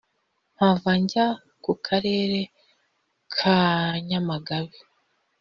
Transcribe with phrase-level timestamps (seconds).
[0.55, 1.25] mpava njya
[1.65, 2.39] mu Karere
[3.35, 3.55] ka
[4.07, 4.77] Nyamagabe